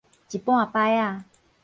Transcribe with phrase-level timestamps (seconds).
[0.03, 0.05] 一半
[0.71, 1.25] 擺仔